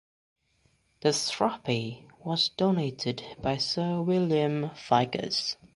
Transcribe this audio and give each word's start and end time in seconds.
The 1.01 1.13
trophy 1.13 2.07
was 2.25 2.49
donated 2.49 3.23
by 3.39 3.57
Sir 3.57 4.01
William 4.01 4.71
Vicars. 4.71 5.57